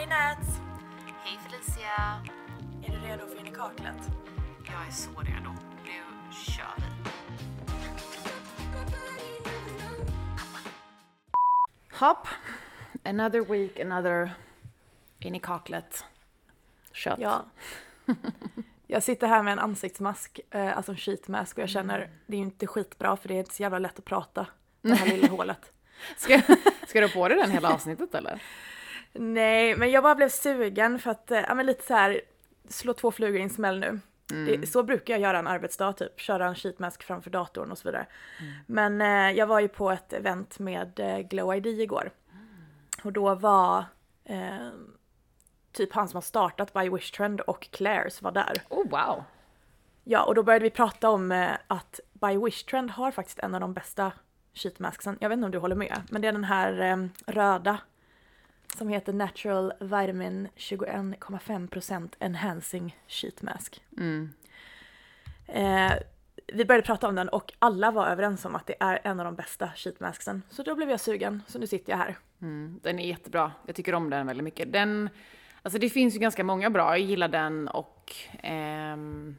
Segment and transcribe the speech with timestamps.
[0.00, 0.60] Hej Nats!
[1.24, 2.22] Hej Felicia!
[2.86, 3.96] Är du redo för in i kaklet?
[4.66, 5.50] Jag är så redo.
[5.84, 6.84] Nu kör vi.
[11.96, 12.28] Hopp.
[13.04, 14.30] Another week, another
[15.18, 16.04] in i kaklet.
[16.92, 17.18] Kött.
[17.18, 17.44] Ja.
[18.86, 22.38] Jag sitter här med en ansiktsmask, eh, alltså en sheetmask och jag känner det är
[22.38, 24.46] ju inte skitbra för det är inte så jävla lätt att prata.
[24.82, 25.72] Det här lilla hålet.
[26.16, 26.40] Ska,
[26.86, 28.42] ska du ha på dig den hela avsnittet eller?
[29.12, 32.20] Nej, men jag bara blev sugen för att, eh, ja men lite så här
[32.68, 34.00] slå två flugor i en smäll nu.
[34.46, 37.88] Det, så brukar jag göra en arbetsdag typ, köra en sheetmask framför datorn och så
[37.88, 38.06] vidare.
[38.66, 42.10] Men eh, jag var ju på ett event med eh, Glow ID igår.
[43.04, 43.84] Och då var
[44.24, 44.68] eh,
[45.72, 48.62] typ han som har startat By Wish Trend och Claire's var där.
[48.68, 49.24] Oh wow.
[50.04, 53.54] Ja, och då började vi prata om eh, att By Wish Trend har faktiskt en
[53.54, 54.12] av de bästa
[54.54, 55.18] sheetmasksen.
[55.20, 57.78] Jag vet inte om du håller med, men det är den här eh, röda
[58.80, 63.82] som heter Natural Vitamin 21,5% Enhancing Sheet Mask.
[63.98, 64.32] Mm.
[65.46, 65.92] Eh,
[66.46, 69.24] vi började prata om den och alla var överens om att det är en av
[69.24, 70.42] de bästa sheetmasksen.
[70.50, 72.16] Så då blev jag sugen, så nu sitter jag här.
[72.42, 73.52] Mm, den är jättebra.
[73.66, 74.72] Jag tycker om den väldigt mycket.
[74.72, 75.10] Den,
[75.62, 76.98] alltså det finns ju ganska många bra.
[76.98, 79.36] Jag gillar den och ehm,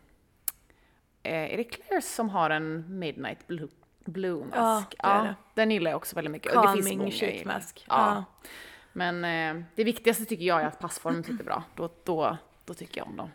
[1.24, 3.70] eh, är det Claire's som har en Midnight Blue,
[4.06, 4.96] blue mask?
[4.98, 5.36] Ja, det är det.
[5.54, 6.56] Den gillar jag också väldigt mycket.
[6.56, 7.54] Och det finns Calming många jag sheet gillar.
[7.54, 7.86] mask.
[7.90, 8.26] Ja.
[8.44, 8.50] Ja.
[8.94, 11.64] Men eh, det viktigaste tycker jag är att passformen sitter bra.
[11.76, 13.30] Då, då, då tycker jag om dem.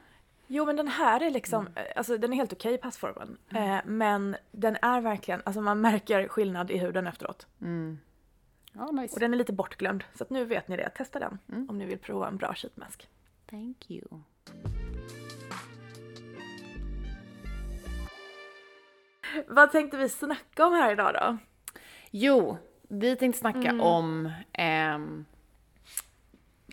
[0.46, 1.72] Jo men den här är liksom, Mm.
[1.76, 3.38] eh, alltså den är helt okej i passformen.
[3.54, 7.46] Eh, men den är verkligen, alltså man märker skillnad i huden efteråt.
[8.72, 9.14] Ja, nice.
[9.14, 10.04] Och den är lite bortglömd.
[10.14, 11.70] Så att nu vet ni det, testa den Mm.
[11.70, 13.08] om ni vill prova en bra sheetmask.
[13.50, 14.02] Thank you.
[19.46, 21.36] Vad tänkte vi snacka om här idag då?
[22.10, 23.80] Jo, vi tänkte snacka Mm.
[23.80, 25.24] om ehm,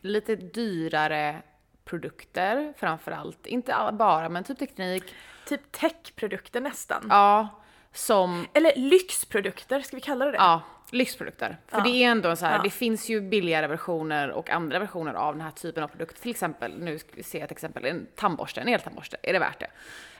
[0.04, 1.42] lite dyrare
[1.86, 3.46] produkter framförallt.
[3.48, 5.04] Inte bara, men typ teknik.
[5.48, 7.08] Typ techprodukter nästan.
[7.10, 7.48] Ja,
[7.94, 10.38] som Eller lyxprodukter, ska vi kalla det det?
[10.38, 10.62] ja,
[10.92, 11.58] lyxprodukter.
[11.68, 11.84] För Ja.
[11.84, 12.64] det är ändå så här, Ja.
[12.64, 16.22] det finns ju billigare versioner och andra versioner av den här typen av produkter.
[16.22, 19.18] Till exempel, nu ska vi se ett exempel, en tandborste, en eltandborste.
[19.24, 19.68] Är det värt det?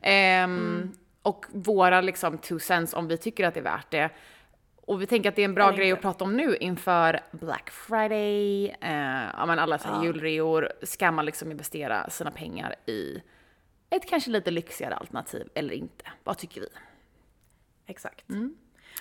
[0.02, 0.92] Ehm, Mm.
[1.26, 4.10] Och våra liksom two cents om vi tycker att det är värt det.
[4.86, 5.98] Och vi tänker att det är en bra grej inte.
[5.98, 10.04] att prata om nu inför Black Friday, eh, ja men alla så här Ja.
[10.04, 10.70] julreor.
[10.84, 13.22] Ska man liksom investera sina pengar i
[13.90, 16.06] ett kanske lite lyxigare alternativ eller inte?
[16.24, 16.68] Vad tycker vi?
[17.86, 18.30] Exakt.
[18.30, 18.56] Mm.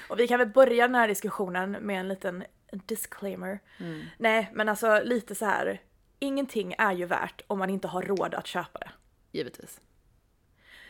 [0.09, 3.59] Och vi kan väl börja den här diskussionen med en liten disclaimer.
[3.79, 4.03] Mm.
[4.19, 5.81] Nej, men alltså lite så här.
[6.19, 8.91] Ingenting är ju värt om man inte har råd att köpa det.
[9.33, 9.81] Givetvis.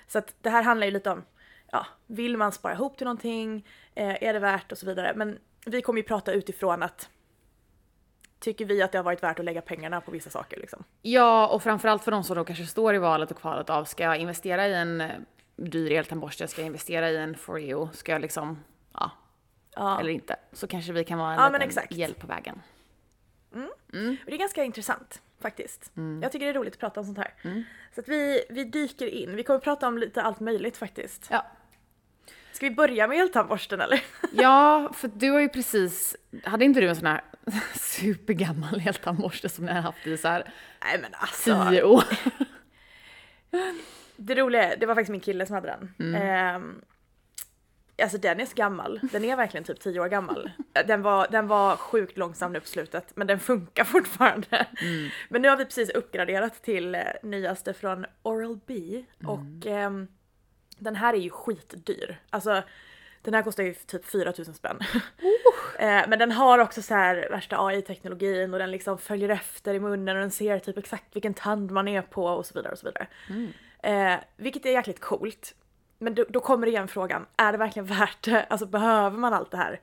[0.06, 1.24] Så att det här handlar ju lite om,
[1.72, 3.66] ja, vill man spara ihop till någonting?
[3.94, 5.12] Eh, är det värt och så vidare.
[5.16, 7.08] Men vi kommer ju prata utifrån att
[8.38, 10.84] tycker vi att det har varit värt att lägga pengarna på vissa saker liksom.
[11.02, 14.02] Ja, och framförallt för de som då kanske står i valet och kvalet av ska
[14.02, 15.10] jag investera i en eh,
[15.56, 18.64] dyr eltandborste, ska jag investera i en Foreo, ska jag liksom,
[18.94, 19.10] ja,
[19.74, 20.00] Ja.
[20.00, 20.36] eller inte.
[20.52, 21.92] Så kanske vi kan vara en Ja, liten exakt.
[21.92, 22.62] hjälp på vägen.
[23.54, 25.96] Och det är ganska intressant faktiskt.
[25.96, 26.22] Mm.
[26.22, 27.34] Jag tycker det är roligt att prata om sånt här.
[27.94, 29.36] Så att vi, vi dyker in.
[29.36, 31.28] Vi kommer prata om lite allt möjligt faktiskt.
[31.30, 31.46] Ja.
[32.62, 34.00] Ska vi börja med eltandborsten eller?
[34.32, 37.20] Ja, för du har ju precis, hade inte du en sån här
[37.74, 40.52] supergammal eltandborste som ni har haft i så här
[40.84, 41.66] Nej men alltså.
[41.70, 42.04] tio år?
[44.16, 45.94] Det roliga är, det var faktiskt min kille som hade den.
[45.98, 46.22] Mm.
[46.22, 46.80] Ehm,
[48.02, 50.50] alltså den är så gammal, den är verkligen typ 10 år gammal.
[50.86, 54.66] Den var, den var sjukt långsam nu på slutet men den funkar fortfarande.
[54.80, 55.08] Mm.
[55.28, 59.30] Men nu har vi precis uppgraderat till eh, nyaste från Oral-B Mm.
[59.30, 60.08] och ehm,
[60.82, 62.20] den här är ju skitdyr.
[62.30, 62.62] Alltså
[63.22, 64.78] den här kostar ju typ 4000 spänn.
[65.78, 69.80] Eh, men den har också så här värsta AI-teknologin och den liksom följer efter i
[69.80, 72.78] munnen och den ser typ exakt vilken tand man är på och så vidare och
[72.78, 73.06] så vidare.
[73.82, 75.54] Eh, vilket är jäkligt coolt.
[75.98, 78.46] Men då, då kommer igen frågan, är det verkligen värt det?
[78.50, 79.80] Alltså behöver man allt det här?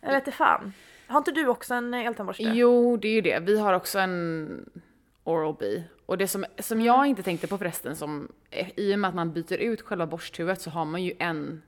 [0.00, 0.72] Jag vet inte fan.
[1.06, 2.42] Har inte du också en eltandborste?
[2.42, 3.38] Jo, det är ju det.
[3.38, 4.70] Vi har också en
[5.24, 5.82] Oral-B.
[6.06, 9.14] Och det som, som jag inte tänkte på förresten, som, eh, i och med att
[9.14, 11.62] man byter ut själva borsthuvudet så har man ju en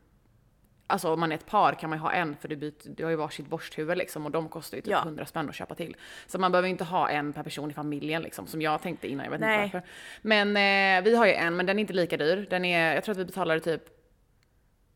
[0.86, 3.04] Alltså om man är ett par kan man ju ha en för du, byter, du
[3.04, 5.02] har ju varsitt borsthuvud liksom och de kostar ju typ Ja.
[5.02, 5.96] 100 spänn att köpa till.
[6.26, 9.24] Så man behöver inte ha en per person i familjen liksom som jag tänkte innan,
[9.24, 9.64] jag vet Nej.
[9.64, 9.88] inte varför.
[10.22, 12.46] Men eh, vi har ju en men den är inte lika dyr.
[12.50, 13.82] Den är, jag tror att vi betalade typ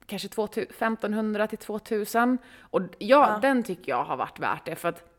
[0.07, 2.39] kanske 2000 1500 till 2000.
[2.61, 3.39] Och ja, Ja.
[3.43, 5.18] den tycker jag har varit värt det för att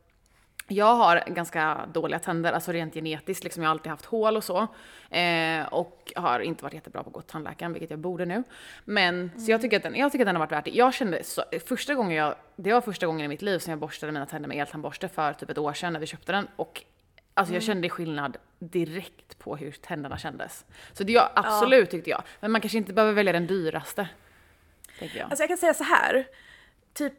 [0.69, 4.43] jag har ganska dåliga tänder, alltså rent genetiskt, liksom jag har alltid haft hål och
[4.43, 4.67] så.
[5.15, 8.43] Eh, och har inte varit jättebra på att gå till tandläkaren, vilket jag borde nu.
[8.85, 10.71] Men, så jag tycker, att den, jag tycker att den har varit värt det.
[10.71, 13.79] Jag kände, så, första gången jag, det var första gången i mitt liv som jag
[13.79, 16.47] borstade mina tänder med eltandborste för typ ett år sedan när vi köpte den.
[16.55, 16.83] Och
[17.33, 20.65] Alltså jag kände skillnad direkt på hur tänderna kändes.
[20.93, 22.23] Så det jag absolut tyckte jag.
[22.39, 24.07] Men man kanske inte behöver välja den dyraste.
[24.99, 25.21] Jag.
[25.21, 26.27] Alltså jag kan säga så här.
[26.93, 27.13] Typ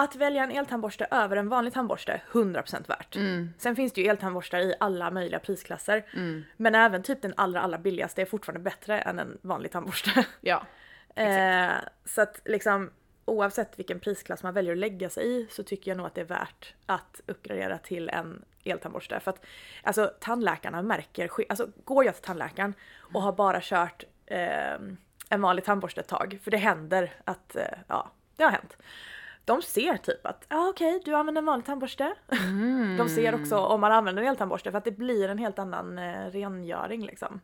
[0.00, 3.14] att välja en eltandborste över en vanlig tandborste, 100% värt.
[3.58, 6.04] Sen finns det ju eltandborstar i alla möjliga prisklasser.
[6.56, 10.26] Men även typ den allra allra billigaste är fortfarande bättre än en vanlig tandborste.
[10.40, 10.66] ja.
[11.14, 11.70] Eh,
[12.04, 12.90] så att liksom
[13.24, 16.20] oavsett vilken prisklass man väljer att lägga sig i så tycker jag nog att det
[16.20, 19.20] är värt att uppgradera till en eltandborste.
[19.20, 19.44] För att
[19.82, 22.74] alltså tandläkarna märker Alltså går jag till tandläkaren
[23.14, 24.74] och har bara kört eh,
[25.28, 28.76] en vanlig tandborste ett tag, för det händer att, eh, ja, det har hänt.
[29.44, 32.14] De ser typ att, ja ah, okej, du använder en vanlig tandborste.
[32.98, 35.98] De ser också om man använder en eltandborste för att det blir en helt annan
[35.98, 37.40] eh, rengöring liksom.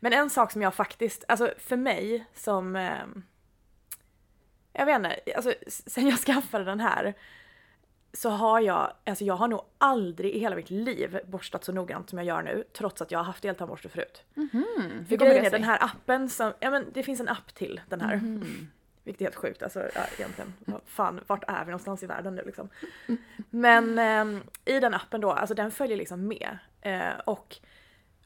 [0.00, 3.04] Men en sak som jag faktiskt, alltså för mig som, eh,
[4.72, 7.14] jag vet inte, alltså sen jag skaffade den här
[8.12, 12.10] så har jag, alltså jag har nog aldrig i hela mitt liv borstat så noggrant
[12.10, 14.22] som jag gör nu trots att jag har haft eltandborste förut.
[15.08, 17.54] För kommer grejen det är den här appen som, ja men det finns en app
[17.54, 18.20] till den här.
[19.10, 20.52] Vilket är helt sjukt, alltså ja, egentligen,
[20.86, 22.68] fan, vart är vi någonstans i världen nu liksom?
[23.50, 26.58] Men ehm, i den appen då, alltså den följer liksom med.
[26.80, 27.56] Eh, och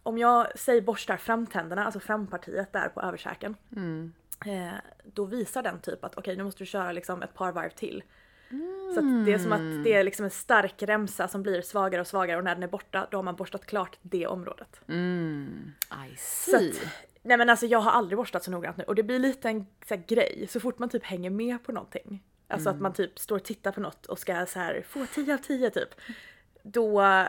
[0.02, 3.56] om jag säger borstar framtänderna, alltså frampartiet där på överkäken.
[4.46, 7.70] Eh, då visar den typ att okej nu måste du köra liksom ett par varv
[7.70, 8.02] till.
[8.94, 12.00] Så att det är som att det är liksom en stark remsa som blir svagare
[12.00, 14.80] och svagare och när den är borta då har man borstat klart det området.
[16.12, 16.70] I Så see.
[16.70, 16.76] att,
[17.24, 19.66] nej men alltså jag har aldrig borstat så noggrant nu och det blir lite en
[19.88, 22.22] så här, grej så fort man typ hänger med på någonting.
[22.48, 25.34] Alltså att man typ står och tittar på något och ska så här få 10
[25.34, 25.88] av 10 typ.
[26.62, 27.26] Då, eh,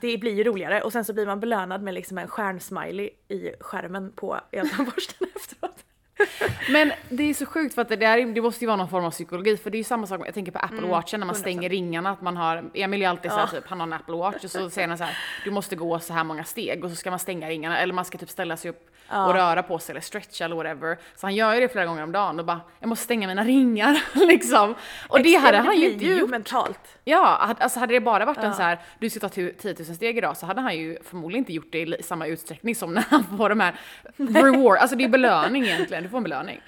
[0.00, 3.52] det blir ju roligare och sen så blir man belönad med liksom en stjärnsmiley i
[3.60, 5.84] skärmen på eltandborsten efteråt.
[6.70, 9.04] Men det är så sjukt för att det, där, det måste ju vara någon form
[9.04, 11.36] av psykologi för det är ju samma sak, jag tänker på Apple Watchen när man
[11.36, 11.38] 100%.
[11.38, 13.46] stänger ringarna att man har, Emil är alltid Ja.
[13.46, 15.98] typ, han har en Apple Watch och så säger han så här, du måste gå
[16.00, 18.56] så här många steg och så ska man stänga ringarna eller man ska typ ställa
[18.56, 20.98] sig upp och röra på sig eller stretcha eller whatever.
[21.16, 23.44] Så han gör ju det flera gånger om dagen och bara, jag måste stänga mina
[23.44, 24.74] ringar liksom.
[25.08, 26.30] Och det hade han ju inte gjort.
[26.30, 26.80] mentalt.
[27.04, 29.84] Ja, alltså hade det bara varit en så här, du ska ta tu- 10 000
[29.96, 33.04] steg idag så hade han ju förmodligen inte gjort det i samma utsträckning som när
[33.10, 33.74] han får de här
[34.16, 36.60] reward, alltså det är belöning egentligen, du får en belöning.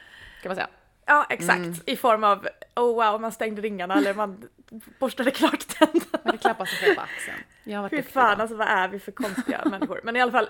[0.42, 0.68] Kan man säga.
[1.06, 4.48] Ja exakt, i form av oh wow man stängde ringarna eller man
[4.98, 6.18] borstade klart tänderna.
[6.24, 7.36] Man kan klappa sig själv på axeln.
[7.64, 8.40] Jag har varit Fy fan idag.
[8.40, 10.00] alltså vad är vi för konstiga människor.
[10.04, 10.48] Men i alla fall,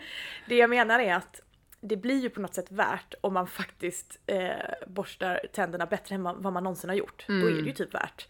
[0.46, 1.40] det jag menar är att
[1.80, 4.50] det blir ju på något sätt värt om man faktiskt eh,
[4.86, 7.24] borstar tänderna bättre än vad man någonsin har gjort.
[7.26, 8.28] Då är det ju typ värt.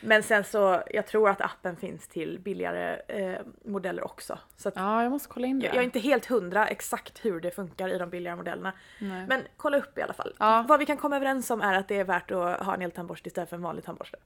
[0.00, 4.38] Men sen så, jag tror att appen finns till billigare eh, modeller också.
[4.56, 5.66] Så Ja, jag måste kolla in det.
[5.66, 8.72] jag, jag är inte helt hundra exakt hur det funkar i de billigare modellerna.
[8.98, 9.26] Nej.
[9.26, 10.34] Men kolla upp i alla fall.
[10.38, 10.64] Ja.
[10.68, 13.28] Vad vi kan komma överens om är att det är värt att ha en eltandborste
[13.28, 14.16] istället för en vanlig tandborste.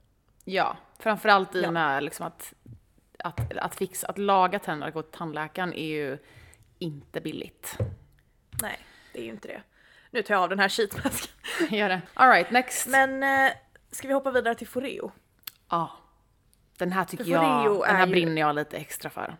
[0.43, 1.67] Ja, framförallt i Ja.
[1.67, 2.53] och med liksom att,
[3.19, 6.17] att, att fixa, att laga tänderna, gå till tandläkaren är ju
[6.79, 7.77] inte billigt.
[8.61, 8.79] Nej,
[9.13, 9.61] det är ju inte det.
[10.11, 11.31] Nu tar jag av den här sheetmasken.
[11.69, 12.01] Gör det.
[12.13, 12.87] Alright, next.
[12.87, 13.51] Men eh,
[13.91, 15.11] ska vi hoppa vidare till Foreo?
[15.75, 15.91] Ja.
[16.77, 19.35] Den här tycker jag, den här ju- brinner jag lite extra för.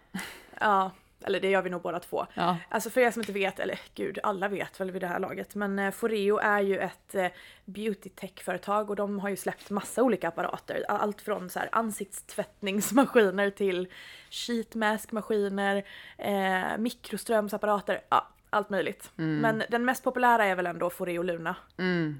[0.59, 0.91] Ja,
[1.23, 2.25] eller det gör vi nog båda två.
[2.33, 2.57] Ja.
[2.69, 5.55] Alltså för er som inte vet, eller gud, alla vet väl vid det här laget,
[5.55, 7.27] men eh, Foreo är ju ett eh,
[7.65, 10.85] beauty tech-företag och de har ju släppt massa olika apparater.
[10.87, 13.87] Allt från så här ansiktstvättningsmaskiner till
[14.31, 15.83] sheetmaskmaskiner,
[16.17, 19.11] eh, mikroströmsapparater, ja, allt möjligt.
[19.15, 21.55] Men den mest populära är väl ändå Foreo Luna,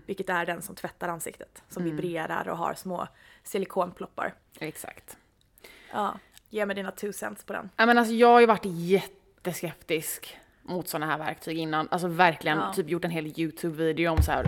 [0.05, 3.07] vilket är den som tvättar ansiktet, som vibrerar och har små
[3.43, 4.33] silikonploppar.
[4.59, 5.17] Exakt.
[5.93, 7.69] Ja, ge mig dina two cents på den.
[7.77, 11.87] Ja, men alltså, jag har ju varit jätteskeptisk mot sådana här verktyg innan.
[11.91, 12.73] Alltså verkligen Ja.
[12.73, 14.45] typ gjort en hel YouTube-video om så här.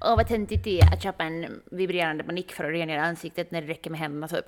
[0.00, 3.62] Åh vad töntigt det är att köpa en vibrerande manik för att rengöra ansiktet när
[3.62, 4.44] det räcker med händerna typ.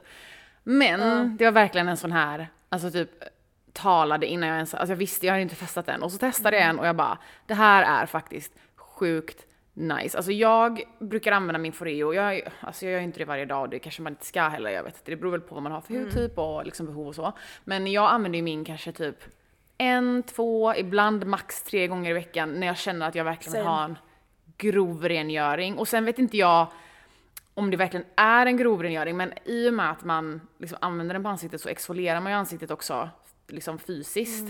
[0.62, 3.10] Men det var verkligen en sån här, alltså typ
[3.72, 6.02] talade innan jag ens, alltså jag visste, jag hade inte testat den.
[6.02, 10.16] Och så testade jag en och jag bara, det här är faktiskt sjukt nice.
[10.16, 13.68] Alltså jag brukar använda min Foreo, jag, alltså jag gör inte det varje dag och
[13.68, 15.10] det kanske man inte ska heller, jag vet inte.
[15.10, 17.32] Det beror väl på vad man har för hudtyp och liksom behov och så.
[17.64, 19.16] Men jag använder ju min kanske typ
[19.78, 23.66] en, två, ibland max tre gånger i veckan när jag känner att jag verkligen vill
[23.66, 23.98] ha en
[24.56, 25.78] grov rengöring.
[25.78, 26.66] Och sen vet inte jag
[27.54, 31.14] om det verkligen är en grov rengöring, men i och med att man liksom använder
[31.14, 33.08] den på ansiktet så exfolierar man ju ansiktet också
[33.52, 34.48] liksom fysiskt.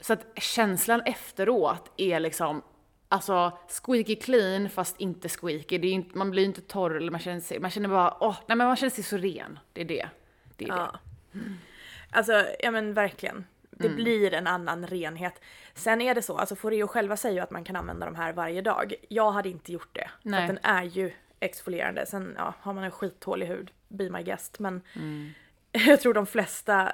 [0.00, 2.62] Så att känslan efteråt är liksom
[3.08, 5.78] Alltså squeaky clean fast inte squeaky.
[5.78, 8.36] Det är inte, man blir inte torr eller man känner sig, man känner bara åh,
[8.46, 9.58] nej men man känner sig så ren.
[9.72, 10.08] Det är det.
[10.56, 10.74] Det är det.
[10.76, 10.98] Ja.
[12.10, 13.44] Alltså, ja men verkligen.
[13.70, 13.96] Det Mm.
[13.96, 15.40] blir en annan renhet.
[15.74, 18.32] Sen är det så, alltså Foreo själva säger ju att man kan använda de här
[18.32, 18.94] varje dag.
[19.08, 20.10] Jag hade inte gjort det.
[20.22, 20.40] För Nej.
[20.42, 22.06] att den är ju exfolierande.
[22.06, 24.58] Sen ja, har man en skithålig hud, be my guest.
[24.58, 25.30] Men Mm.
[25.72, 26.92] jag tror de flesta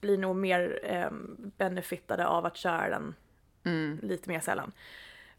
[0.00, 1.10] blir nog mer eh,
[1.58, 3.14] benefitade av att köra den
[3.64, 3.98] Mm.
[4.02, 4.72] lite mer sällan.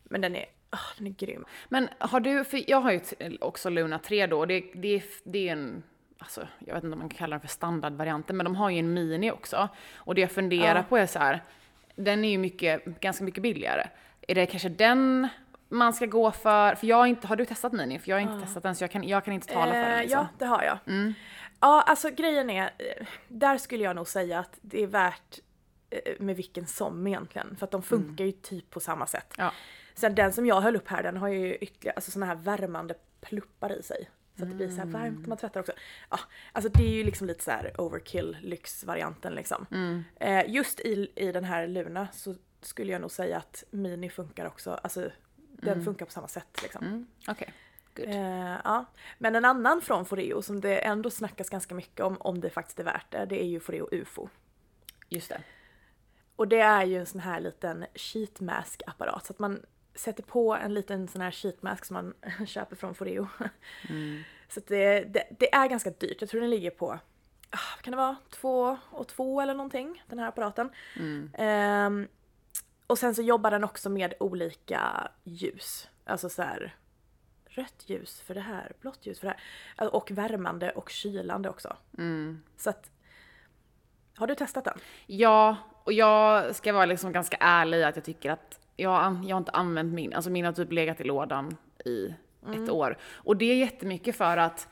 [0.03, 1.46] Men den är, ah, den är grym.
[1.70, 3.00] Men har du, för jag har ju
[3.42, 5.84] också Luna 3 då, det, det, är- det är en,
[6.18, 8.80] alltså jag vet inte om man kan kalla den för standardvarianten, men de har ju
[8.80, 9.70] en mini också.
[9.96, 10.84] Och det jag funderar Ja.
[10.89, 11.44] på är så här,
[11.96, 13.88] den är ju mycket, ganska mycket billigare.
[14.27, 15.27] Är det kanske den
[15.70, 16.75] man ska gå för?
[16.75, 18.00] För jag har inte, har du testat mini?
[18.00, 19.92] För jag har inte testat den så jag kan, jag kan inte tala för den
[19.92, 20.20] Eh, liksom.
[20.20, 20.77] Ja, det har jag.
[21.63, 25.39] Ja, alltså grejen är, eh, där skulle jag nog säga att det är värt
[25.89, 27.55] eh, med vilken som egentligen.
[27.55, 29.34] För att de funkar ju typ på samma sätt.
[29.38, 29.51] Ja.
[29.93, 32.96] Sen den som jag höll upp här den har ju ytterligare, alltså såna här värmande
[33.22, 34.10] pluppar i sig.
[34.38, 35.72] Så att det blir så här varmt när man tvättar också.
[36.10, 36.20] Ja,
[36.51, 39.65] alltså det är ju liksom lite så här overkill lyxvarianten liksom.
[40.20, 44.46] Eh, just i, i den här Luna så skulle jag nog säga att Mini funkar
[44.46, 45.10] också, alltså
[45.62, 46.86] den funkar på samma sätt liksom.
[46.86, 47.53] Mm, Okej, good.
[48.00, 48.86] Eh, ja.
[49.18, 52.80] Men en annan från Foreo som det ändå snackas ganska mycket om, om det faktiskt
[52.80, 54.30] är värt det, det är ju Foreo UFO.
[55.10, 55.42] Just det.
[56.36, 59.62] Och det är ju en sån här liten sheet mask apparat så att man
[59.96, 62.14] sätter på en liten sån här sheet mask som man
[62.48, 63.28] köper från Foreo.
[64.48, 66.92] Så att det, det, det är ganska dyrt, jag tror den ligger på,
[67.50, 70.70] ah, vad kan det vara, två och två eller någonting, den här apparaten.
[71.34, 72.08] Ehm,
[72.88, 76.76] och sen så jobbar den också med olika ljus, alltså så här
[77.55, 79.36] rött ljus för det här, blått ljus för det
[79.77, 79.95] här.
[79.95, 81.77] Och värmande och kylande också.
[82.57, 82.91] Så att,
[84.15, 84.77] har du testat den?
[85.05, 89.36] Ja, och jag ska vara liksom ganska ärlig i att jag tycker att jag, jag
[89.36, 92.15] har inte använt min, alltså min har typ legat i lådan i
[92.55, 92.98] ett år.
[93.13, 94.67] Och det är jättemycket för att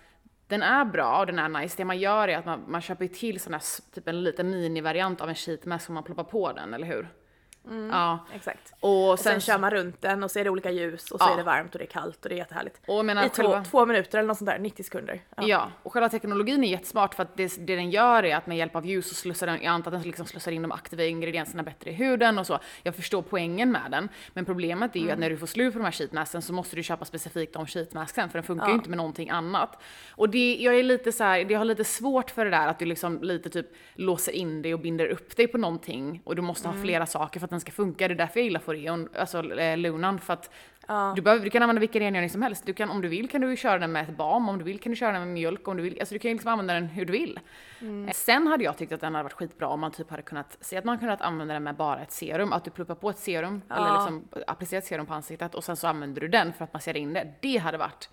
[0.48, 1.78] den är bra och den är nice.
[1.78, 3.62] Det man gör är att man, man köper till sån här,
[3.94, 7.10] typ en liten minivariant av en sheetmask som man ploppar på den, eller hur?
[7.92, 8.20] Ja.
[8.36, 8.74] Exakt.
[8.80, 11.20] Och Och sen, sen, kör man runt den och så är det olika ljus och
[11.20, 11.34] så Ja.
[11.34, 12.80] är det varmt och det är kallt och det är jättehärligt.
[12.88, 15.22] och jag menar, I två, själva, två minuter eller något sånt där, 90 sekunder.
[15.36, 15.44] Ja.
[15.48, 18.58] Ja, och själva teknologin är jättesmart för att det, det den gör är att med
[18.58, 21.04] hjälp av ljus så slussar den, jag antar att den liksom slussar in de aktiva
[21.04, 22.60] ingredienserna bättre i huden och så.
[22.84, 25.80] Jag förstår poängen med den, men problemet är ju att när du får slut på
[25.80, 28.90] de här sheetmasken så måste du köpa specifikt de sheetmasken för den funkar ju inte
[28.90, 29.82] med någonting annat.
[30.12, 32.80] Och det, jag är lite så här, det har lite svårt för det där att
[32.80, 36.42] du liksom lite typ låser in dig och binder upp dig på någonting och du
[36.42, 38.08] måste ha flera saker för att den ska funka.
[38.08, 40.50] Det är därför jag gillar Foreon, alltså eh, Lunan, för att
[40.88, 41.14] Ja.
[41.16, 42.66] du, behöver, du kan använda vilken rengöring som helst.
[42.66, 44.80] Du kan, om du vill kan du köra den med ett balm, om du vill
[44.80, 46.00] kan du köra den med mjölk, om du vill.
[46.00, 47.40] Alltså du kan ju liksom använda den hur du vill.
[48.08, 50.58] Eh, Sen hade jag tyckt att den hade varit skitbra om man typ hade kunnat,
[50.62, 52.54] se att man kunnat använda den med bara ett serum.
[52.54, 53.94] Att du pluppar på ett serum, eller Ja.
[53.94, 56.98] liksom applicerar ett serum på ansiktet och sen så använder du den för att massera
[56.98, 57.34] in det.
[57.42, 58.10] Det hade varit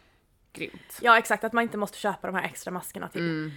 [0.53, 0.99] grymt.
[1.03, 3.21] ja exakt, att man inte måste köpa de här extra maskerna till.
[3.23, 3.51] Mm.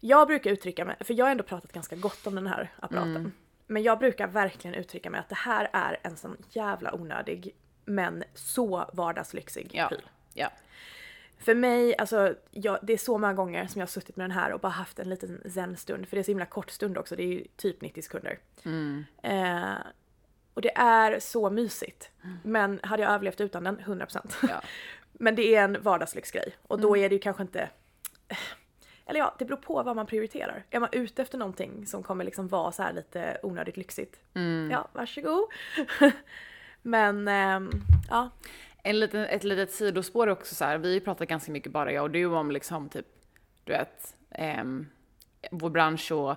[0.00, 3.16] Jag brukar uttrycka mig, för jag har ändå pratat ganska gott om den här apparaten.
[3.16, 3.32] Mm.
[3.66, 7.54] Men jag brukar verkligen uttrycka mig att det här är en sån jävla onödig
[7.84, 9.88] men så vardagslyxig Ja.
[9.88, 10.08] pryl.
[10.34, 10.50] Ja.
[11.38, 14.30] För mig, alltså jag, det är så många gånger som jag har suttit med den
[14.36, 16.08] här och bara haft en liten zen-stund.
[16.08, 18.38] För det är så himla kort stund också, det är ju typ 90 sekunder.
[19.22, 19.74] Eh,
[20.54, 22.10] och det är så mysigt.
[22.42, 23.78] Men hade jag överlevt utan den?
[23.80, 24.34] 100%.
[24.48, 24.62] Ja.
[25.12, 26.56] Men det är en vardagslyxgrej.
[26.62, 27.68] Och då är det ju kanske inte...
[29.06, 30.64] Eller ja, det beror på vad man prioriterar.
[30.70, 34.20] Är man ute efter någonting som kommer liksom vara så här lite onödigt lyxigt?
[34.70, 35.44] Ja, varsågod.
[36.82, 37.70] Men ehm,
[38.10, 38.30] ja,
[38.82, 40.78] En liten, ett litet sidospår också så här.
[40.78, 43.06] vi har ju pratat ganska mycket bara jag och du om liksom typ,
[43.64, 44.86] du vet, ehm,
[45.50, 46.36] vår bransch och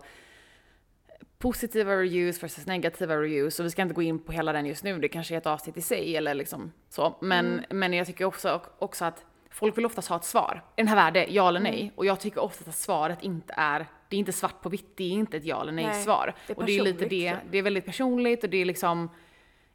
[1.38, 4.84] positiva reviews versus negativa reviews och vi ska inte gå in på hela den just
[4.84, 7.16] nu, det kanske är ett avsnitt i sig eller liksom så.
[7.22, 10.64] Men, men jag tycker också, också att folk vill oftast ha ett svar.
[10.76, 11.92] Är den här värde, ja eller nej?
[11.96, 15.04] Och jag tycker ofta att svaret inte är, det är inte svart på vitt, det
[15.04, 16.34] är inte ett ja eller nej, Nej, svar.
[16.48, 19.10] det och det är lite det, det är väldigt personligt och det är liksom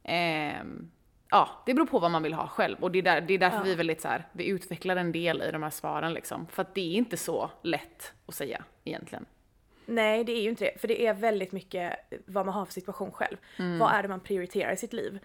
[0.07, 0.91] Ehm,
[1.29, 3.37] ja, det beror på vad man vill ha själv och det är, där, det är
[3.37, 3.63] därför Ja.
[3.63, 6.47] vi är väldigt så här, vi utvecklar en del i de här svaren liksom.
[6.47, 9.25] För att det är inte så lätt att säga egentligen.
[9.85, 10.79] Nej det är ju inte det.
[10.81, 11.93] För det är väldigt mycket
[12.25, 13.37] vad man har för situation själv.
[13.79, 15.19] Vad är det man prioriterar i sitt liv?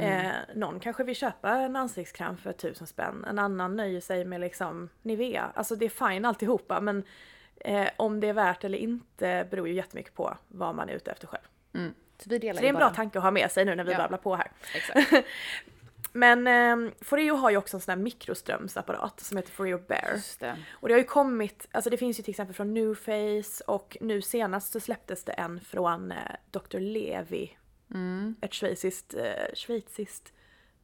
[0.00, 3.24] Eh, någon kanske vill köpa en ansiktskräm för tusen spänn.
[3.28, 5.50] En annan nöjer sig med liksom Nivea.
[5.54, 7.02] Alltså det är fine alltihopa men
[7.60, 11.10] eh, om det är värt eller inte beror ju jättemycket på vad man är ute
[11.10, 11.42] efter själv.
[12.18, 13.84] Så vi delar Så det är en bra tanke att ha med sig nu när
[13.84, 13.98] vi Ja.
[13.98, 14.50] babblar på här.
[16.16, 20.12] Men eh, Foreo har ju också en sån här mikroströmsapparat som heter Foreo Bear.
[20.14, 20.56] Just det.
[20.72, 24.22] Och det har ju kommit, alltså det finns ju till exempel från Nuface och nu
[24.22, 26.18] senast så släpptes det en från eh,
[26.50, 26.78] Dr.
[26.78, 27.56] Levi.
[28.40, 30.32] Ett schweiziskt, eh, schweiziskt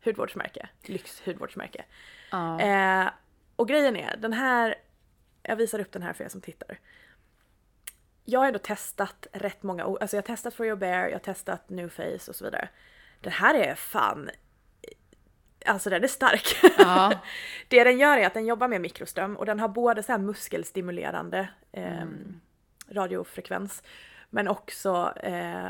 [0.05, 1.85] hudvårdsmärke, lyxhudvårdsmärke.
[2.31, 2.61] Ja.
[2.61, 3.11] Eh,
[3.57, 4.75] och grejen är, den här,
[5.43, 6.79] jag visar upp den här för er som tittar.
[8.25, 11.19] Jag har ändå testat rätt många, alltså jag har testat For Your Bear, jag har
[11.19, 12.69] testat Nuface och så vidare.
[13.21, 14.31] Den här är fan,
[15.67, 16.57] alltså den är stark.
[16.79, 17.13] Ja.
[17.69, 21.49] Det den gör är att den jobbar med mikroström och den har både så muskelstimulerande
[21.73, 22.41] ehm,
[22.91, 23.83] radiofrekvens.
[24.31, 25.67] Men också eh,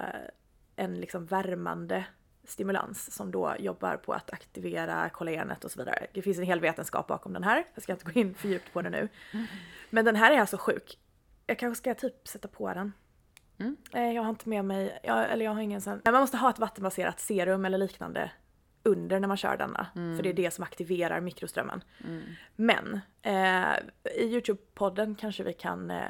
[0.76, 2.04] en liksom värmande
[2.44, 6.06] stimulans som då jobbar på att aktivera kollagenet och så vidare.
[6.12, 7.64] Det finns en hel vetenskap bakom den här.
[7.74, 9.08] Jag ska inte gå in för djupt på det nu.
[9.90, 10.98] Men den här är alltså sjuk.
[11.46, 12.92] Jag kanske ska typ sätta på den.
[13.58, 13.76] Mm.
[13.92, 16.00] Eh, Jag har inte med mig, jag, eller jag har ingen sån.
[16.04, 18.30] Man måste ha ett vattenbaserat serum eller liknande
[18.82, 19.86] under när man kör denna.
[20.16, 21.84] För det är det som aktiverar mikroströmmen.
[22.56, 23.72] Men eh,
[24.16, 26.02] i Youtube-podden kanske vi kan eh,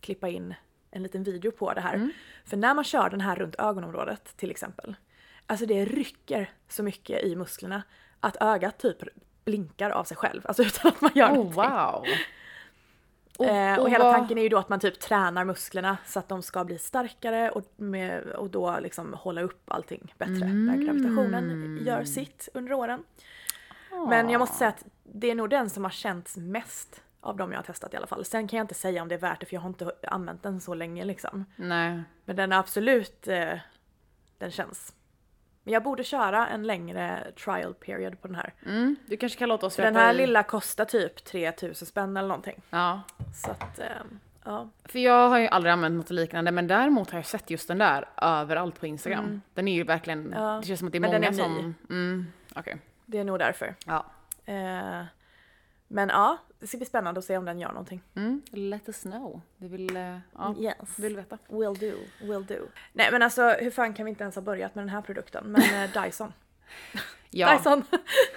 [0.00, 0.54] klippa in
[0.90, 2.10] en liten video på det här.
[2.44, 4.94] För när man kör den här runt ögonområdet till exempel.
[5.46, 7.82] Alltså det rycker så mycket i musklerna
[8.20, 8.98] att ögat typ
[9.44, 10.42] blinkar av sig själv.
[10.44, 11.62] Alltså utan att man gör Oh någonting.
[11.62, 12.04] wow!
[13.42, 16.18] Och- Eh, och och hela tanken är ju då att man typ tränar musklerna så
[16.18, 20.34] att de ska bli starkare och, med, och då liksom hålla upp allting bättre.
[20.34, 23.04] Där gravitationen gör sitt under åren.
[24.08, 27.50] Men jag måste säga att det är nog den som har känts mest av de
[27.52, 28.24] jag har testat i alla fall.
[28.24, 30.42] Sen kan jag inte säga om det är värt det för jag har inte använt
[30.42, 31.44] den så länge liksom.
[31.56, 32.02] Nej.
[32.24, 33.58] Men den är absolut, eh,
[34.38, 34.94] den känns.
[35.64, 38.54] Men jag borde köra en längre trial period på den här.
[38.66, 42.16] Mm, du kanske kan låta oss För den veta här lilla kostar typ 3000 spänn
[42.16, 42.62] eller någonting.
[42.70, 43.00] Ja.
[43.34, 43.86] Så att, eh,
[44.44, 44.68] ja.
[44.84, 47.78] För jag har ju aldrig använt något liknande men däremot har jag sett just den
[47.78, 49.42] där överallt på Instagram.
[49.54, 50.42] Den är ju verkligen, Mm.
[50.42, 51.62] Ja, det känns som att det är men den många är ny.
[51.62, 51.74] som...
[51.90, 52.78] Mm, okej.
[53.06, 53.74] Det är nog därför.
[53.86, 54.06] Ja.
[54.44, 55.04] Eh,
[55.88, 58.02] men ja, det ska bli spännande att se om den gör någonting.
[58.14, 59.40] Mm, let us know.
[59.56, 60.98] Vi vill, eh, ja, Yes.
[60.98, 61.38] vill veta.
[61.48, 62.54] Will do, will do.
[62.92, 65.44] Nej men alltså hur fan kan vi inte ens ha börjat med den här produkten?
[65.46, 66.32] Men eh, Dyson.
[67.34, 67.56] Ja.
[67.56, 67.84] Dyson!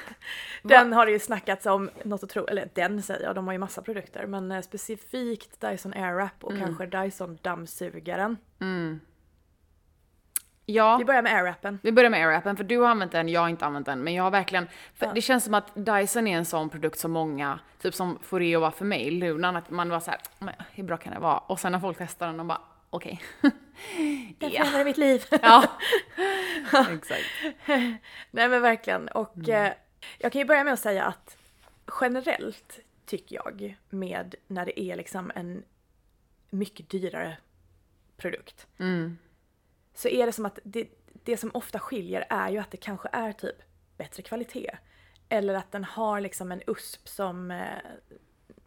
[0.64, 3.54] den har det ju snackats om något att tro, eller den säger jag, de har
[3.54, 4.26] ju massa produkter.
[4.26, 8.38] Men eh, specifikt Dyson Airwrap och kanske Dyson dammsugaren.
[10.66, 10.98] Ja.
[10.98, 11.80] Vi börjar med Airwrappen.
[11.84, 14.00] Vi börjar med airappen, för du har använt den, jag har inte använt den.
[14.04, 17.12] Men jag har verkligen, för det känns som att Dyson är en sån produkt som
[17.12, 20.84] många, typ som Foreo var för mig, Lunan, att man var så här, "Men hur
[20.84, 21.38] bra kan det vara?
[21.38, 23.22] Och sen när folk testar den, de bara, okej.
[23.42, 23.52] Den
[24.40, 24.50] Ja.
[24.60, 25.26] förändrade mitt liv.
[25.42, 25.64] ja.
[26.94, 27.26] Exakt.
[28.32, 29.08] Nej men verkligen.
[29.08, 29.74] Och eh,
[30.18, 31.38] jag kan ju börja med att säga att
[32.02, 35.64] generellt tycker jag med när det är liksom en
[36.50, 37.38] mycket dyrare
[38.18, 38.68] produkt.
[39.94, 40.88] Så är det som att det,
[41.24, 43.56] det som ofta skiljer är ju att det kanske är typ
[43.98, 44.78] bättre kvalitet.
[45.30, 47.78] Eller att den har liksom en USP som, eh,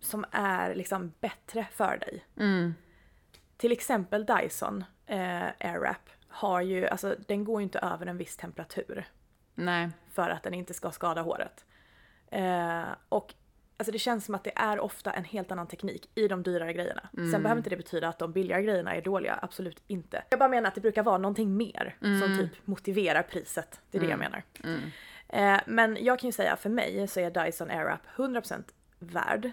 [0.00, 2.24] som är liksom bättre för dig.
[3.56, 8.36] Till exempel Dyson eh, Airwrap har ju, alltså den går ju inte över en viss
[8.36, 9.08] temperatur
[9.54, 9.90] Nej.
[10.12, 11.64] för att den inte ska skada håret.
[12.30, 13.34] Eh, och
[13.76, 16.72] alltså det känns som att det är ofta en helt annan teknik i de dyrare
[16.72, 17.08] grejerna.
[17.12, 20.22] Sen behöver inte det betyda att de billigare grejerna är dåliga, absolut inte.
[20.30, 23.80] Jag bara menar att det brukar vara någonting mer som typ motiverar priset.
[23.90, 24.42] Det är det jag menar.
[25.28, 28.62] Eh, men jag kan ju säga för mig så är Dyson Airwrap 100%
[28.98, 29.50] värd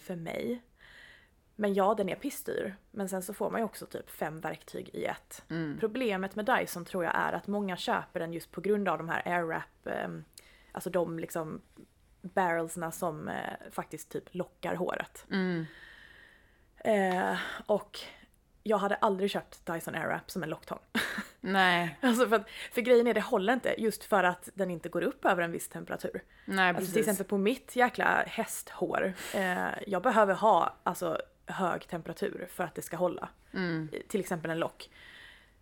[0.00, 0.62] för mig.
[1.60, 2.76] Men ja, den är pissdyr.
[2.90, 5.44] Men sen så får man ju också typ fem verktyg i ett.
[5.80, 9.08] Problemet med Dyson tror jag är att många köper den just på grund av de
[9.08, 10.08] här airwrap, eh,
[10.72, 11.60] alltså de liksom
[12.22, 13.34] barrelsna som eh,
[13.70, 15.26] faktiskt typ lockar håret.
[16.76, 17.98] Eh, och
[18.62, 20.78] jag hade aldrig köpt Dyson Airwrap som en locktång.
[21.40, 21.98] Nej.
[22.00, 25.02] alltså för, att, för grejen är det håller inte just för att den inte går
[25.02, 26.22] upp över en viss temperatur.
[26.44, 27.08] Nej, Alltså till precis.
[27.08, 29.12] exempel på mitt jäkla hästhår.
[29.34, 33.28] Eh, jag behöver ha alltså hög temperatur för att det ska hålla.
[33.54, 33.88] Mm.
[34.08, 34.90] Till exempel en lock.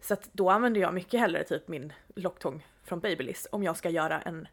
[0.01, 3.91] Så att då använder jag mycket hellre typ min locktång från Babyliss om jag ska
[3.91, 4.49] göra en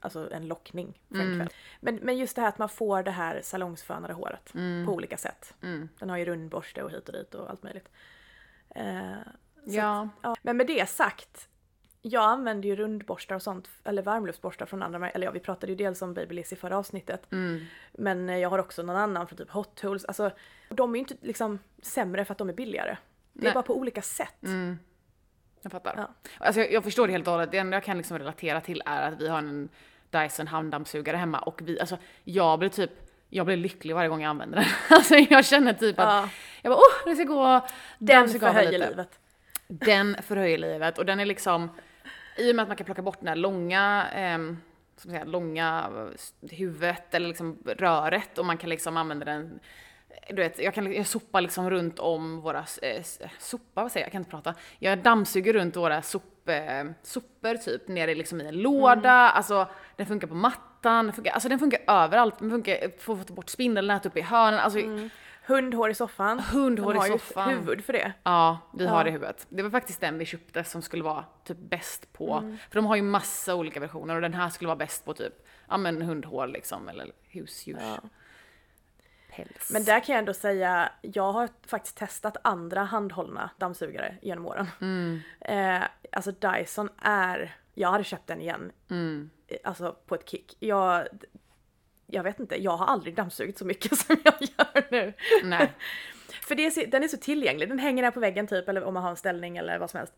[0.00, 1.32] Alltså en lockning för Mm.
[1.32, 1.56] en kväll.
[1.80, 4.86] Men, men just det här att man får det här salongsfönade håret Mm.
[4.86, 5.54] på olika sätt.
[5.98, 7.88] Den har ju rundborste och hit och dit och allt möjligt.
[8.74, 9.12] Eh,
[9.64, 10.02] Ja.
[10.02, 10.36] att, ja.
[10.42, 11.48] Men med det sagt,
[12.06, 15.14] jag använder ju rundborstar och sånt, eller varmluftsborstar från andra märken.
[15.16, 17.26] Eller ja, vi pratade ju dels om Babyliss i förra avsnittet.
[17.92, 20.04] Men eh, jag har också någon annan från typ Hot Tools.
[20.04, 20.30] Alltså,
[20.68, 22.96] de är ju inte liksom sämre för att de är billigare.
[23.32, 23.54] Det är Nej.
[23.54, 24.34] bara på olika sätt.
[25.62, 25.94] Jag fattar.
[25.96, 26.30] Ja.
[26.38, 27.50] Alltså jag, jag förstår det helt och hållet.
[27.50, 29.68] Det enda jag kan liksom relatera till är att vi har en
[30.10, 32.90] Dyson handdammsugare hemma och vi, alltså jag blir typ,
[33.28, 34.66] jag blir lycklig varje gång jag använder den.
[34.96, 36.28] Alltså jag känner typ att, Ja.
[36.62, 37.66] jag bara åh, det ska gå
[37.98, 39.18] Den förhöjer lite." livet.
[39.68, 41.68] Den förhöjer livet och den är liksom,
[42.36, 44.06] i och med att man kan plocka bort den här långa,
[44.96, 45.90] ska man säga, långa
[46.42, 49.60] eh, huvudet eller liksom röret och man kan liksom använda den
[50.28, 54.04] du vet, jag, kan, jag sopar liksom runt om våra, eh, s- sopa, vad säger
[54.04, 54.54] jag, jag kan inte prata.
[54.78, 60.06] Jag dammsuger runt våra sop, eh, sopor typ nere liksom i en låda, alltså den
[60.06, 62.38] funkar på mattan, den funkar, alltså den funkar överallt.
[62.38, 64.78] Den funkar, får få bort spindelnät uppe i hörnen, alltså
[65.46, 66.38] Hundhår i soffan.
[66.40, 67.48] Hundhår i har ju soffan.
[67.50, 68.12] huvud för det.
[68.22, 69.02] Ja, vi har Ja.
[69.04, 69.46] det i huvudet.
[69.48, 72.58] Det var faktiskt den vi köpte som skulle vara typ bäst på, Mm.
[72.70, 75.46] för de har ju massa olika versioner och den här skulle vara bäst på typ,
[75.68, 77.78] ja men hundhår liksom, eller husdjurs.
[77.82, 77.98] Ja.
[79.30, 79.70] Päls.
[79.72, 84.66] Men där kan jag ändå säga, jag har faktiskt testat andra handhållna dammsugare genom åren.
[84.80, 85.20] Mm.
[85.40, 88.72] Eh, alltså Dyson är, jag hade köpt den igen.
[88.90, 89.30] Mm.
[89.48, 90.56] eh, Alltså på ett kick.
[90.58, 91.08] Jag,
[92.14, 95.12] jag vet inte, jag har aldrig dammsugit så mycket som jag gör nu.
[95.44, 95.72] Nej.
[96.42, 98.84] För det är, så- den är så tillgänglig, den hänger där på väggen typ eller
[98.84, 100.12] om man har en ställning eller vad som helst.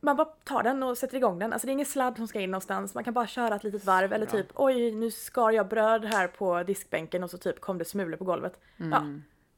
[0.00, 1.52] Man bara tar den och sätter igång den.
[1.52, 2.94] Alltså det är ingen sladd som ska in någonstans.
[2.94, 6.28] Man kan bara köra ett litet varv eller typ oj nu skar jag bröd här
[6.28, 8.60] på diskbänken och så typ kom det smulor på golvet.
[8.76, 9.06] Ja,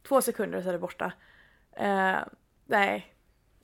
[0.08, 1.12] två sekunder så är det borta.
[1.76, 2.16] Eh,
[2.66, 3.13] nej,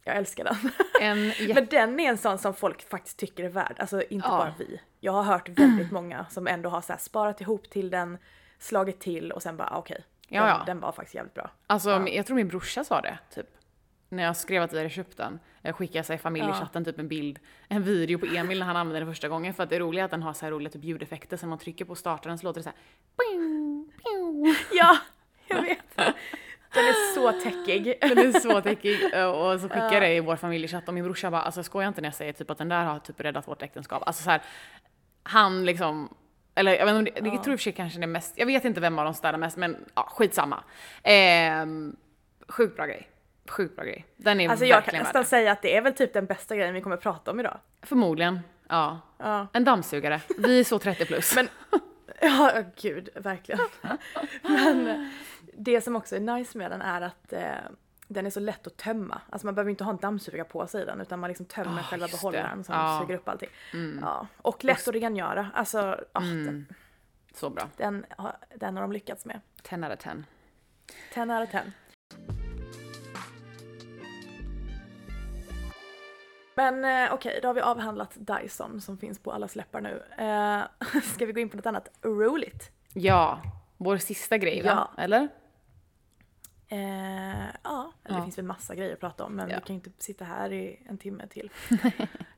[0.04, 0.56] jag älskar den.
[1.00, 3.76] En Men den är en sån som folk faktiskt tycker är värd.
[3.78, 4.38] Alltså inte Ja.
[4.38, 4.80] bara vi.
[5.00, 8.18] Jag har hört väldigt många som ändå har så här sparat ihop till den,
[8.58, 10.04] slagit till och sen bara ah, okej.
[10.28, 10.62] Ja, den, ja.
[10.66, 11.50] den var faktiskt jävligt bra.
[11.66, 13.46] Alltså jag tror min brorsa sa det, typ.
[14.08, 15.40] När jag skrev att vi hade köpt den.
[15.62, 19.00] Jag skickade sig i familjechatten typ en bild, en video på Emil när han använde
[19.00, 19.54] den första gången.
[19.54, 21.36] För att det är att den har så här roliga typ ljudeffekter.
[21.36, 22.78] Så när man trycker på startaren så låter det så här.
[23.18, 24.54] Bing, bing.
[24.72, 24.98] Ja,
[25.46, 26.14] jag vet.
[26.74, 27.98] Den är så täckig.
[28.00, 29.14] Den är så täckig.
[29.14, 31.64] eh, Och så skickade jag det i vår familjechatt och min brorsa bara, alltså jag
[31.66, 34.02] skojar inte när jag säger typ att den där har typ räddat vårt äktenskap.
[34.06, 34.42] Alltså så här,
[35.22, 36.14] han liksom,
[36.54, 38.64] eller jag vet inte om det, jag tror sig kanske det är mest, jag vet
[38.64, 40.64] inte vem av dem städar mest men ja, skitsamma.
[41.02, 41.96] Ehm,
[42.48, 43.11] sjukt bra grej.
[43.48, 44.06] Sjukt bra grej.
[44.16, 45.28] Den är Alltså jag kan nästan det.
[45.28, 47.59] säga att det är väl typ den bästa grejen vi kommer att prata om idag.
[47.83, 49.00] Förmodligen, ja.
[49.18, 49.46] Ja.
[49.52, 50.20] En dammsugare.
[50.38, 51.35] Vi är så 30 plus.
[51.37, 51.48] Men
[52.20, 52.52] ja,
[52.83, 53.61] gud, verkligen.
[54.42, 55.06] Men eh,
[55.64, 57.54] det som också är nice med den är att eh,
[58.08, 59.20] den är så lätt att tömma.
[59.30, 61.82] Alltså man behöver inte ha en dammsugare på sig den utan man liksom tömmer Ah,
[61.82, 62.98] själva behållaren som Ja.
[63.02, 63.48] suger upp allting.
[64.00, 64.26] Ja.
[64.36, 65.50] Och lätt att rengöra.
[65.54, 65.78] Alltså
[66.12, 66.44] ja, Mm.
[66.46, 66.66] den,
[67.34, 67.68] så bra.
[67.76, 69.40] den, har- den har de lyckats med.
[69.62, 70.24] 10 out of 10.
[71.14, 71.72] 10 out of 10.
[76.54, 80.02] Men eh, okej, då har vi avhandlat Dyson som finns på alla släppar nu.
[80.18, 82.70] Eh, ska vi gå in på något annat roligt?
[82.94, 83.40] Ja,
[83.76, 84.68] vår sista grej va?
[84.96, 85.02] Ja.
[85.02, 85.28] Eller?
[86.72, 86.78] Eh,
[87.64, 88.16] ja, eller Ja.
[88.16, 89.56] det finns väl massa grejer att prata om men Ja.
[89.56, 91.50] vi kan ju inte sitta här i en timme till.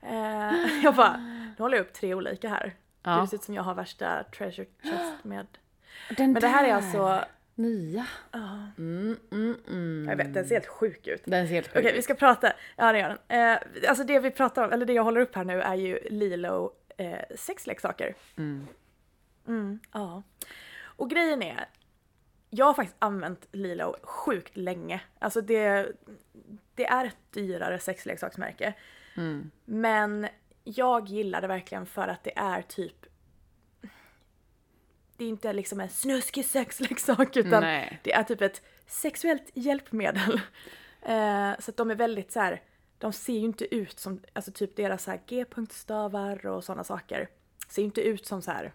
[0.03, 2.75] eh, jag bara, nu håller jag upp tre olika här.
[3.03, 3.21] Ja.
[3.21, 5.47] Det ser ut som jag har värsta treasure chest med.
[6.17, 8.07] Den Men det här är alltså, Nya.
[8.33, 10.07] ja, Mm, mm, mm.
[10.09, 11.23] jag vet den ser helt sjuk ut.
[11.25, 11.99] Den ser helt sjuk Okej, ut.
[11.99, 13.41] vi ska prata, ja det gör den.
[13.53, 15.99] Eh, alltså det vi pratar om, eller det jag håller upp här nu är ju
[16.11, 18.15] Lilo eh, sexleksaker.
[18.37, 18.67] Mm.
[19.47, 20.23] Mm, ja.
[20.97, 21.65] Och grejen är,
[22.55, 25.01] jag har faktiskt använt Lilo sjukt länge.
[25.19, 25.93] Alltså det,
[26.75, 28.75] det är ett dyrare sexleksaksmärke.
[29.17, 29.51] Mm.
[29.65, 30.29] Men
[30.65, 33.07] jag gillar det verkligen för att det är typ
[35.17, 38.01] det är inte liksom en snuskig sexleksak utan Nej.
[38.03, 40.41] det är typ ett sexuellt hjälpmedel.
[41.05, 42.63] Eh, så att de är väldigt så här.
[42.99, 47.29] de ser ju inte ut som, alltså typ deras så G-punktstavar och sådana saker.
[47.69, 48.73] Ser ju inte ut som så här,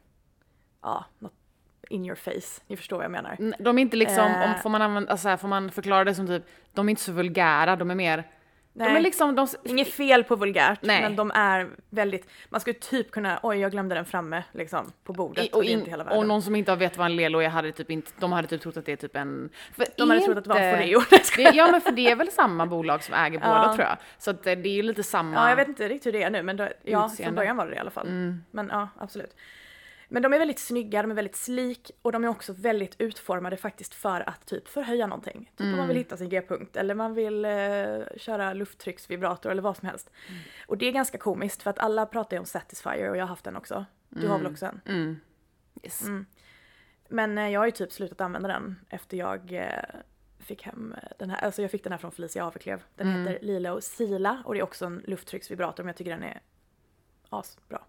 [0.81, 1.46] ja, något
[1.89, 2.61] in your face.
[2.67, 3.35] Ni förstår vad jag menar.
[3.39, 4.43] N- De är inte liksom, Eh.
[4.53, 6.89] om, får, man använda, alltså, så här, får man förklara det som typ, de är
[6.89, 8.23] inte så vulgära, de är mer,
[8.73, 8.89] Nej.
[8.89, 11.01] de är liksom, de, Inget fel på vulgärt, Nej.
[11.01, 15.13] men de är väldigt, man skulle typ kunna, oj jag glömde den framme liksom på
[15.13, 16.19] bordet i- och, och, in, inte hela världen.
[16.19, 18.61] och någon som inte vet vad en lelo är hade typ inte, de hade typ
[18.61, 19.49] trott att det är typ en...
[19.73, 21.19] För de hade är trott att det var en inte- Foreo.
[21.51, 23.73] Det, Ja men för det är väl samma bolag som äger båda Ja.
[23.75, 23.97] tror jag.
[24.17, 25.35] Så att eh, det är ju lite samma...
[25.35, 27.65] Ja, jag vet inte riktigt hur det är nu, men då, ja, från början var
[27.65, 28.07] det det i alla fall.
[28.07, 28.43] Mm.
[28.51, 29.35] Men ja, absolut.
[30.09, 33.57] Men de är väldigt snygga, de är väldigt slik och de är också väldigt utformade
[33.57, 35.51] faktiskt för att typ förhöja någonting.
[35.51, 35.77] Typ om Mm.
[35.77, 37.51] man vill hitta sin G-punkt eller man vill eh,
[38.17, 40.09] köra lufttrycksvibrator eller vad som helst.
[40.29, 40.41] Mm.
[40.67, 43.27] Och det är ganska komiskt för att alla pratar ju om Satisfyer och jag har
[43.29, 43.85] haft den också.
[44.09, 44.81] Du har väl också en?
[44.85, 45.19] Mm.
[45.83, 46.01] Yes.
[46.03, 46.25] Mm.
[47.09, 49.83] Men eh, jag har ju typ slutat använda den efter jag eh,
[50.39, 52.83] fick hem eh, den här, alltså jag fick den här från Felicia Aveklev.
[52.95, 53.27] Den Mm.
[53.27, 56.41] heter Lilo Sila och det är också en lufttrycksvibrator men jag tycker den är
[57.29, 57.81] asbra.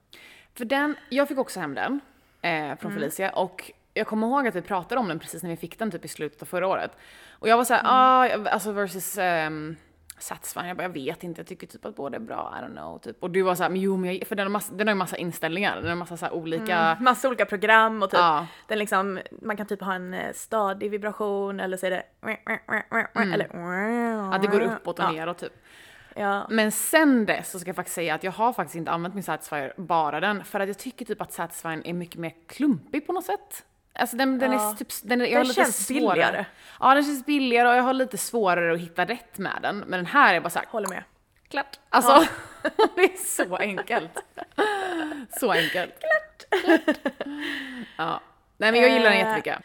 [0.58, 2.00] För den, jag fick också hem den
[2.42, 3.00] eh, från Mm.
[3.00, 5.90] Felicia och jag kommer ihåg att vi pratade om den precis när vi fick den
[5.90, 6.90] typ i slutet av förra året.
[7.30, 8.44] Och jag var såhär, Mm.
[8.46, 9.76] ah, alltså versus um,
[10.18, 12.72] Satisfying, jag bara, jag vet inte, jag tycker typ att båda är bra, I don't
[12.76, 12.98] know.
[12.98, 13.16] Typ.
[13.22, 14.98] Och du var såhär, men jo men jag, för den har, massa, den har ju
[14.98, 17.04] massa inställningar, den har massa så olika, Mm.
[17.04, 20.90] Massa olika program och typ ja, den liksom, man kan typ ha en eh, stadig
[20.90, 22.02] vibration eller så är det
[23.14, 24.30] eller Mm.
[24.32, 25.52] att det går uppåt och ja, neråt typ.
[26.18, 26.46] Ja.
[26.50, 29.24] Men sen dess så ska jag faktiskt säga att jag har faktiskt inte använt min
[29.24, 33.12] Satisfyer, bara den, för att jag tycker typ att Satisfying är mycket mer klumpig på
[33.12, 33.64] något sätt.
[33.92, 34.70] Alltså den, den Ja.
[34.70, 36.14] är typ, den, är- jag Den känns svårare.
[36.14, 36.44] billigare.
[36.80, 39.78] Ja den känns billigare och jag har lite svårare att hitta rätt med den.
[39.78, 41.02] Men den här är bara såhär, Håller med.
[41.48, 41.78] klart.
[41.88, 42.26] Alltså,
[42.96, 44.10] det är så enkelt.
[45.40, 45.94] Så enkelt.
[46.00, 46.62] Klart.
[47.96, 48.20] ja.
[48.56, 49.58] Nej men jag gillar den Eh, jättemycket.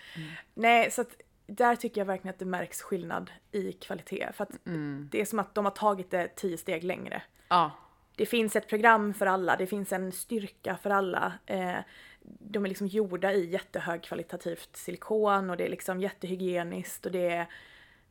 [0.53, 1.07] Nej, så att
[1.55, 4.29] där tycker jag verkligen att det märks skillnad i kvalitet.
[4.33, 5.07] För att Mm.
[5.11, 7.21] det är som att de har tagit det tio steg längre.
[7.47, 7.71] Ja.
[8.15, 11.33] Det finns ett program för alla, det finns en styrka för alla.
[11.45, 11.77] Eh,
[12.39, 17.47] de är liksom gjorda i jättehögkvalitativt silikon och det är liksom jättehygieniskt och det är,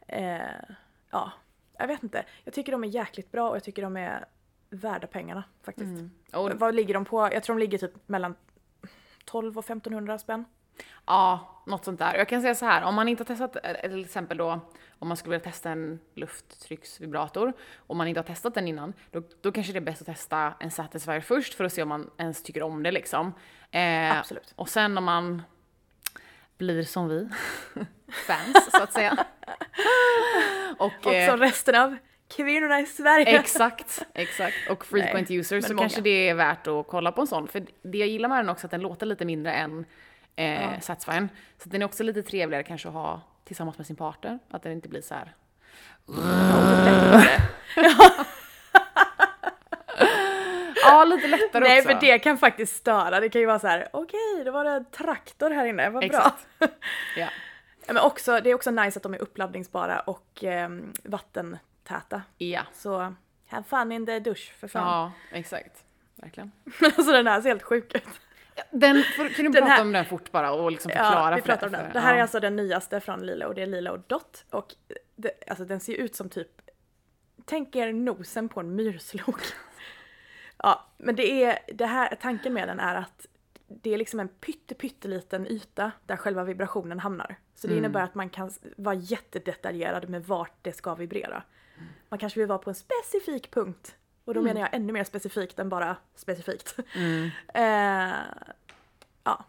[0.06, 0.74] eh,
[1.10, 1.32] ja,
[1.78, 2.24] jag vet inte.
[2.44, 4.24] Jag tycker de är jäkligt bra och jag tycker de är
[4.70, 5.86] värda pengarna faktiskt.
[5.86, 6.10] Mm.
[6.32, 7.20] Och, Vad ligger de på?
[7.32, 8.34] Jag tror de ligger typ mellan
[9.24, 10.44] 12 och 1500 spänn.
[11.06, 12.14] Ja, något sånt där.
[12.14, 14.60] Jag kan säga så här, om man inte har testat, eh, till exempel då,
[14.98, 19.22] om man skulle vilja testa en lufttrycksvibrator, om man inte har testat den innan, då,
[19.40, 22.10] då kanske det är bäst att testa en Satisfyer först för att se om man
[22.18, 23.34] ens tycker om det liksom.
[23.70, 24.52] Eh, Absolut.
[24.56, 25.42] Och sen om man
[26.58, 27.28] blir som vi,
[28.26, 29.26] fans så att säga.
[30.78, 31.96] och, Och eh, som resten av
[32.36, 33.40] kvinnorna i Sverige.
[33.40, 34.70] Exakt, exakt.
[34.70, 35.82] Och frequent Nej, users så många.
[35.82, 37.48] kanske det är värt att kolla på en sån.
[37.48, 39.84] För det jag gillar med den också är att den låter lite mindre än
[40.36, 41.28] eh, Satisfyern.
[41.58, 44.38] Så den är också lite trevligare kanske att ha tillsammans med sin partner.
[44.50, 45.34] Att den inte blir så här.
[50.84, 51.88] ja, lite lättare Nej också.
[51.90, 53.20] för det kan faktiskt störa.
[53.20, 56.08] Det kan ju vara så här: okej då var det en traktor här inne, vad
[56.08, 56.36] bra.
[56.58, 56.68] Ja.
[57.16, 57.28] Ja,
[57.86, 60.68] Men också, det är också nice att de är uppladdningsbara och eh,
[61.04, 62.22] vattentäta.
[62.38, 62.62] ja.
[62.74, 63.14] Så
[63.48, 64.82] have fun in the dusch för fan.
[64.82, 65.84] Ja, exakt.
[66.16, 66.52] Verkligen.
[66.82, 68.20] alltså den här ser helt sjuk ut.
[68.70, 71.36] Den, för, kan du Den prata här- om den fort bara och liksom förklara Ja,
[71.36, 71.92] vi för pratar om för- den.
[71.92, 72.18] Det här ja.
[72.18, 74.44] är alltså den nyaste från Lilo och det är Lilo Dot.
[74.50, 74.74] Och
[75.16, 76.48] det, alltså den ser ut som typ,
[77.44, 79.40] tänk er nosen på en myrslok.
[80.56, 83.26] ja, men det är, det här, tanken med den är att
[83.68, 87.36] det är liksom en pytte, pytteliten yta där själva vibrationen hamnar.
[87.54, 91.42] Så det innebär att man kan vara jättedetaljerad med vart det ska vibrera.
[92.08, 93.96] Man kanske vill vara på en specifik punkt.
[94.24, 96.78] Och då menar jag ännu mer specifikt än bara specifikt.
[97.54, 97.62] eh,
[99.24, 99.44] ja.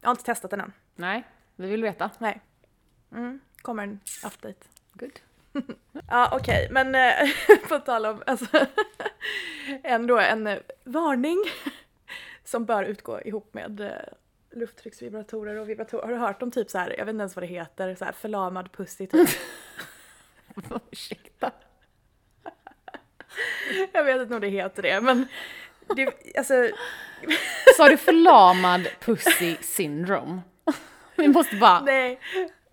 [0.00, 0.72] Jag har inte testat den än.
[0.94, 1.24] Nej,
[1.56, 2.10] vi vill veta.
[2.18, 2.40] Nej.
[3.12, 4.66] Mm, kommer en update.
[4.92, 5.20] Good.
[6.08, 7.30] Ja okej, men eh,
[7.68, 8.66] på tal om alltså,
[9.82, 11.44] ändå en eh, varning
[12.44, 13.90] som bör utgå ihop med eh,
[14.50, 16.02] lufttrycksvibratorer och vibratorer.
[16.02, 18.04] Har du hört om typ så här, jag vet inte ens vad det heter, så
[18.04, 19.28] här förlamad pussy typ?
[20.90, 21.52] Ursäkta.
[23.92, 25.26] jag vet inte om det heter det men
[25.96, 26.54] det, alltså,
[27.76, 30.40] Sa du förlamad pussy syndrome?
[31.16, 32.20] Vi måste bara nej,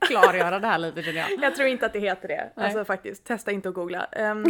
[0.08, 1.44] klargöra det här lite känner jag.
[1.44, 2.52] jag tror inte att det heter det.
[2.56, 2.66] Nej.
[2.66, 4.06] Alltså faktiskt, testa inte att googla.
[4.06, 4.46] Ehm,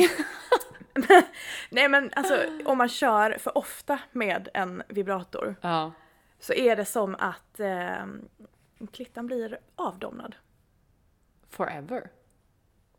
[1.70, 5.92] nej men alltså om man kör för ofta med en vibrator Ja.
[6.40, 8.06] så är det som att eh,
[8.92, 10.36] klittan blir avdomnad.
[11.50, 12.10] Forever?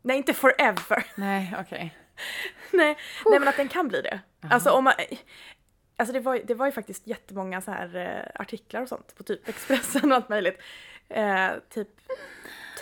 [0.01, 1.05] Nej, inte forever.
[1.15, 1.97] Nej, okej.
[2.71, 2.97] nej,
[3.29, 4.19] nej, men att den kan bli det.
[4.49, 4.93] Alltså om man...
[5.97, 9.23] Alltså det var, det var ju faktiskt jättemånga så här eh, artiklar och sånt på
[9.23, 10.61] typ Expressen och allt möjligt.
[11.09, 11.87] Eh, typ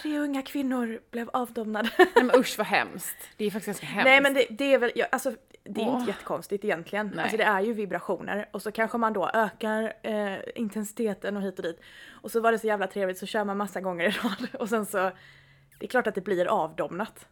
[0.02, 1.89] tre unga kvinnor blev avdomnade.
[1.98, 3.30] Nej men usch vad hemskt.
[3.38, 4.06] Det är faktiskt ganska hemskt.
[4.06, 6.00] Nej men det, det är väl, ja, alltså det är Åh.
[6.00, 7.12] inte jättekonstigt egentligen.
[7.15, 7.24] Nej.
[7.24, 11.60] Alltså det är ju vibrationer och så kanske man då ökar eh, intensiteten och hit
[11.60, 11.80] och dit.
[12.22, 14.69] Och så var det så jävla trevligt så kör man massa gånger i rad och
[14.69, 15.12] sen så,
[15.80, 17.28] det är klart att det blir avdomnat.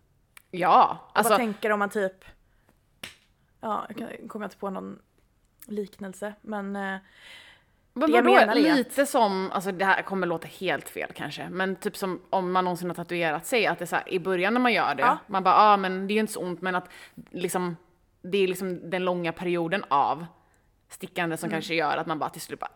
[0.51, 2.25] Ja, alltså vad tänker om man typ,
[3.61, 4.99] ja, jag kan- kommer inte på någon
[5.65, 6.81] liknelse men eh,
[7.93, 8.35] men vadå?
[8.35, 12.21] är att- lite som, alltså det här kommer låta helt fel kanske, men typ som
[12.29, 14.73] om man någonsin har tatuerat sig, att det är så här, i början när man
[14.73, 15.17] gör det, Ja.
[15.27, 16.89] man bara ja ah, men det är ju inte så ont, men att
[17.31, 17.77] liksom,
[18.21, 20.25] det är liksom den långa perioden av
[20.93, 22.71] stickande som kanske gör att man bara till slut bara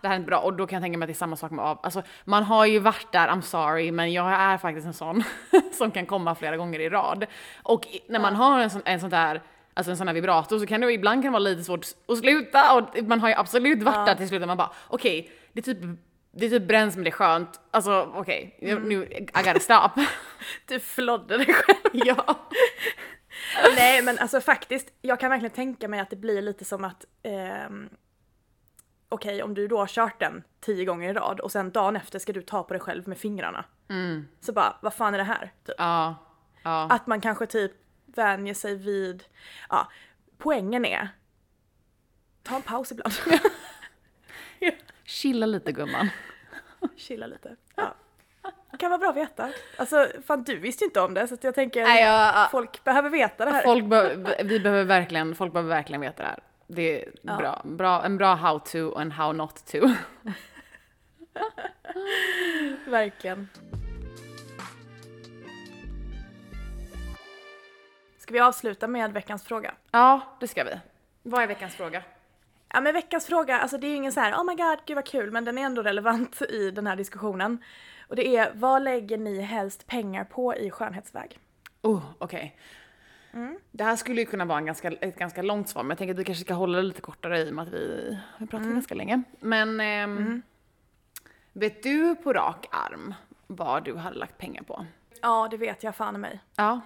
[0.00, 1.36] det här är inte bra och då kan jag tänka mig att det är samma
[1.36, 4.86] sak med av, alltså man har ju varit där, I'm sorry, men jag är faktiskt
[4.86, 5.24] en sån
[5.72, 7.26] som kan komma flera gånger i rad.
[7.62, 9.42] Och när man har en sån, en sån där
[9.76, 12.18] Alltså en sån här vibrator så kan det ibland kan det vara lite svårt att
[12.18, 14.04] sluta och man har ju absolut varit Ja.
[14.04, 15.78] där till slut och man bara okej, det typ
[16.32, 17.60] det typ bränns men det är skönt.
[17.70, 19.90] Alltså okej, nu I gotta stop.
[20.68, 21.78] du flodde dig själv.
[21.92, 22.36] ja.
[23.76, 27.04] Nej men alltså faktiskt, jag kan verkligen tänka mig att det blir lite som att
[27.22, 27.88] ehm,
[29.08, 32.18] Okej, om du då har kört den tio gånger i rad och sen dagen efter
[32.18, 33.64] ska du ta på dig själv med fingrarna.
[34.40, 35.52] Så bara, vad fan är det här?
[35.64, 35.74] Typ.
[35.78, 36.14] Ja.
[36.62, 36.88] Ja.
[36.90, 37.72] Att man kanske typ
[38.06, 39.24] vänjer sig vid,
[39.68, 39.88] ja,
[40.38, 41.08] poängen är
[42.42, 43.14] ta en paus ibland.
[45.04, 46.08] Chilla lite gumman.
[46.96, 47.56] Chilla lite.
[47.74, 47.94] Ja.
[48.70, 49.50] Det kan vara bra att veta.
[49.76, 53.10] Alltså fan du visste ju inte om det så jag tänker Nej, jag, folk behöver
[53.10, 53.62] veta det här.
[53.62, 56.38] folk be, vi behöver verkligen, folk behöver verkligen veta det här.
[56.66, 57.36] Det är Ja.
[57.36, 59.78] bra, bra, en bra how to och en how not to.
[62.86, 63.48] Verkligen.
[68.18, 69.74] Ska vi avsluta med veckans fråga?
[69.90, 70.70] Ja, det ska vi.
[71.22, 72.02] Vad är veckans fråga?
[72.72, 74.94] Ja men veckans fråga, alltså det är ju ingen så här oh my god, gud
[74.94, 77.64] vad kul, men den är ändå relevant i den här diskussionen.
[78.08, 81.38] Och det är, vad lägger ni helst pengar på i skönhetsväg?
[81.82, 82.56] Oh, okej.
[83.70, 86.14] Det här skulle ju kunna vara en ganska, ett ganska långt svar, men jag tänker
[86.14, 88.68] att vi kanske ska hålla det lite kortare i och med att vi har pratat
[88.68, 89.22] ganska länge.
[89.40, 90.42] Men ehm,
[91.52, 93.14] vet du på rak arm
[93.46, 94.86] vad du hade lagt pengar på?
[95.22, 96.40] Ja, det vet jag fan i mig.
[96.56, 96.80] Ja,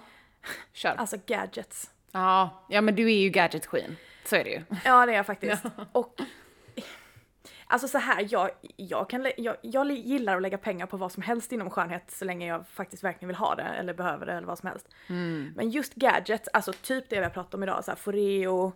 [0.73, 0.95] kör.
[0.97, 1.91] Alltså gadgets.
[2.11, 3.95] Ja, ja men du är ju gadget queen.
[4.25, 4.61] Så är det ju.
[4.85, 5.63] Ja, det är jag faktiskt.
[5.91, 6.21] Och
[7.71, 11.23] Alltså så här, jag, jag, kan, jag, jag gillar att lägga pengar på vad som
[11.23, 14.47] helst inom skönhet så länge jag faktiskt verkligen vill ha det eller behöver det eller
[14.47, 14.89] vad som helst.
[15.55, 18.73] Men just gadgets, alltså typ det vi har pratat om idag, så här Foreo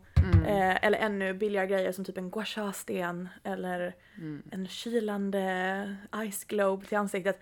[0.48, 3.96] eh, eller ännu billigare grejer som typ en gua sha-sten eller
[4.52, 5.96] en kylande
[6.32, 7.40] ice globe till ansiktet.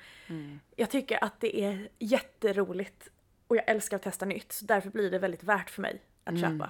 [0.76, 3.10] Jag tycker att det är jätteroligt
[3.48, 6.34] och jag älskar att testa nytt så därför blir det väldigt värt för mig att
[6.42, 6.70] köpa.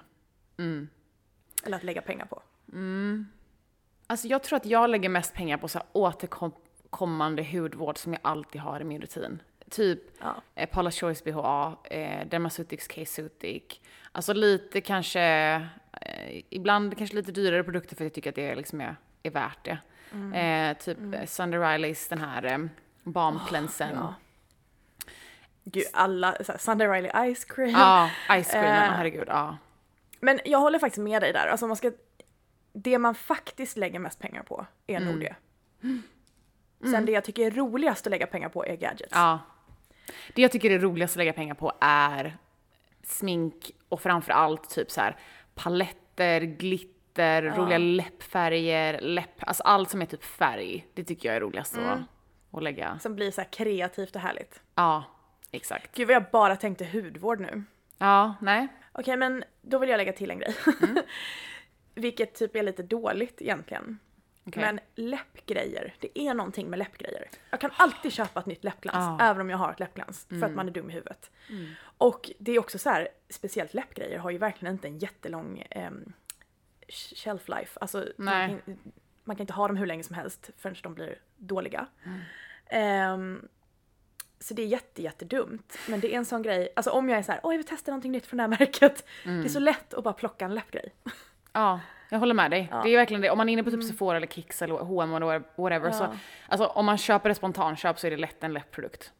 [1.63, 2.41] Eller att lägga pengar på.
[4.12, 8.19] Alltså jag tror att jag lägger mest pengar på så här återkommande hudvård som jag
[8.24, 9.41] alltid har i min rutin.
[9.69, 10.36] Typ Ja.
[10.56, 13.63] eh, Paula's Choice BHA, eh, Dermaceutics K-Sutic.
[14.12, 15.21] Alltså lite kanske,
[16.02, 19.32] eh, ibland kanske lite dyrare produkter för att jag tycker att det liksom är, är
[19.32, 19.78] värt det.
[20.38, 21.28] Eh, typ mm.
[21.28, 22.58] Sunday Rileys den här eh,
[23.04, 23.95] balm cleansen.
[23.95, 24.13] Ja.
[25.63, 27.71] Gud, alla, så här, Sunday Riley Ice Cream.
[27.71, 28.10] Ja,
[28.41, 29.28] ice creamen, Eh, herregud.
[29.28, 29.58] Ja.
[30.19, 31.47] Men jag håller faktiskt med dig där.
[31.47, 31.91] Alltså man ska,
[32.74, 35.36] det man faktiskt lägger mest pengar på är nog det.
[36.92, 39.12] Sen det jag tycker är roligast att lägga pengar på är gadgets.
[39.12, 39.40] ja.
[40.36, 42.38] Det jag tycker är roligast att lägga pengar på är
[43.04, 45.18] smink och framförallt typ så här
[45.56, 50.88] paletter, glitter, roliga läppfärger, läpp, alltså allt som är typ färg.
[50.94, 52.00] Det tycker jag är roligast att,
[52.52, 53.00] att lägga.
[53.00, 54.62] Som blir så här kreativt och härligt.
[54.76, 55.04] Ja,
[55.52, 55.96] exakt.
[55.96, 57.64] Gud vad jag bara tänkte hudvård nu.
[57.98, 58.68] Ja, nej.
[58.92, 60.56] Okej men då vill jag lägga till en grej.
[61.96, 64.00] Vilket typ är lite dåligt egentligen.
[64.46, 64.62] Okej.
[64.64, 67.30] Men läppgrejer, det är någonting med läppgrejer.
[67.50, 69.26] Jag kan alltid köpa ett nytt läppglans, Ja.
[69.26, 71.32] även om jag har ett läppglans, för att man är dum i huvudet.
[71.98, 76.14] Och det är också så här, speciellt läppgrejer har ju verkligen inte en jättelång ehm,
[77.16, 77.80] shelf life.
[77.82, 78.78] Alltså man kan,
[79.24, 81.88] man kan inte ha dem hur länge som helst förrän de blir dåliga.
[82.66, 83.48] Ehm,
[84.40, 85.78] så det är jätte, jättedumt.
[85.88, 87.68] Men det är en sån grej, alltså om jag är så här, oj jag vill
[87.68, 89.06] testa någonting nytt från det här märket.
[89.24, 90.94] Det är så lätt att bara plocka en läppgrej.
[91.54, 92.70] Ja, jag håller med dig.
[92.84, 93.30] Det är verkligen det.
[93.30, 96.14] Om man är inne på typ Sephora eller Kicks eller H&M eller whatever så, Ja.
[96.48, 99.12] alltså om man köper ett spontanköp så är det lätt en läppprodukt.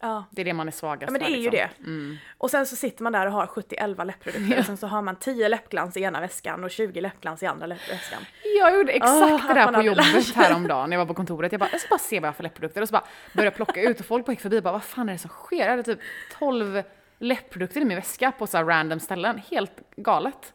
[0.00, 0.24] Ja.
[0.30, 1.78] Det är det man är svagast Ja men det är ju liksom.
[1.82, 2.18] det.
[2.38, 5.16] Och sen så sitter man där och har 70-11 läppprodukter och sen så har man
[5.16, 8.22] 10 läppglans i ena väskan och 20 läppglans i andra väskan.
[8.60, 11.52] Jag gjorde exakt Åh, det där på jobbet häromdagen när jag var på kontoret.
[11.52, 13.56] Jag bara, jag ska bara se vad jag har för läppprodukter och så bara började
[13.56, 15.56] plocka ut och folk gick förbi och bara, vad fan är det som sker?
[15.56, 15.98] Jag hade typ
[16.38, 16.82] 12
[17.18, 19.42] läppprodukter i min väska på så här random ställen.
[19.50, 20.52] Helt galet.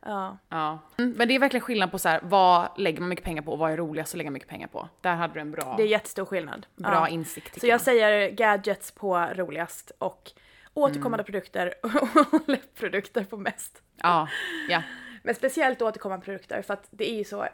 [0.00, 0.38] Ja.
[0.48, 0.78] Ja.
[0.98, 3.52] Mm, Men det är verkligen skillnad på så här, vad lägger man mycket pengar på
[3.52, 4.88] och vad är roligast att lägga mycket pengar på.
[5.00, 6.66] Där hade du en bra, Det är jättestor skillnad.
[6.76, 7.08] bra ja.
[7.08, 10.30] insikt Så jag säger gadgets på roligast och
[10.74, 13.82] återkommande produkter och läppprodukter på mest.
[13.96, 14.28] Ja,
[14.68, 14.82] ja.
[15.22, 17.46] Men speciellt återkommande produkter för att det är ju så,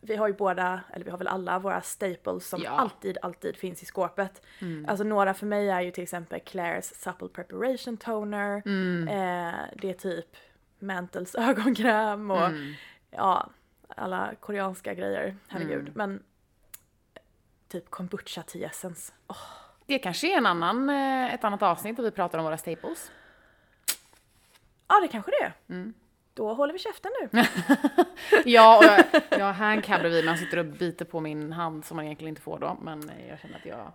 [0.00, 2.70] vi har ju båda, eller vi har väl alla våra staples som Ja.
[2.70, 4.42] alltid, alltid finns i skåpet.
[4.86, 9.94] Alltså några för mig är ju till exempel Claire's Supple Preparation Toner, eh, det är
[9.98, 10.26] typ
[10.78, 12.50] Mantles ögonkräm och
[13.10, 13.50] ja,
[13.88, 15.90] alla koreanska grejer, herregud.
[15.96, 16.22] Men
[17.68, 19.12] typ kombucha tea essence.
[19.26, 19.36] Åh,
[19.86, 23.10] Det kanske är en annan, eh, ett annat avsnitt där vi pratar om våra staples.
[24.88, 25.92] Ja, det kanske det är.
[26.34, 27.42] Då håller vi käften nu.
[28.44, 31.84] Ja, och jag, jag har handcam bredvid men han sitter och biter på min hand
[31.84, 32.78] som man egentligen inte får då.
[32.82, 33.92] Men eh, jag känner att jag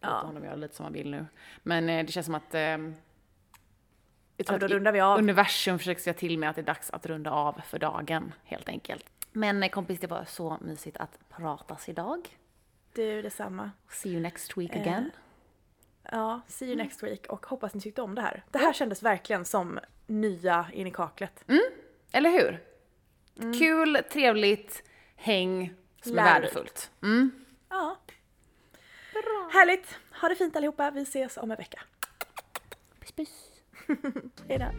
[0.00, 1.26] låter honom göra lite som han vill nu.
[1.62, 2.54] Men eh, det känns som att...
[4.48, 5.18] Ja, då rundar vi av.
[5.18, 8.68] universum försöker säga till mig att det är dags att runda av för dagen, helt
[8.68, 9.04] enkelt.
[9.32, 12.28] Men eh, kompis, det var så mysigt att pratas idag.
[12.92, 13.70] Du, detsamma.
[13.88, 15.10] See you next week Eh, again.
[16.12, 18.44] Ja, see you next week och hoppas ni tyckte om det här.
[18.50, 21.44] Det här kändes verkligen som nya in i kaklet.
[22.12, 22.60] Eller hur?
[23.40, 23.58] Mm.
[23.58, 24.82] Kul, trevligt,
[25.16, 26.34] häng som är Lärorikt.
[26.34, 26.90] värdefullt.
[27.02, 27.30] Mm.
[27.68, 27.96] Ja.
[29.52, 29.98] Härligt!
[30.20, 31.80] Ha det fint allihopa, vi ses om en vecka.
[33.00, 33.49] Puss puss.
[34.48, 34.70] Hejdå.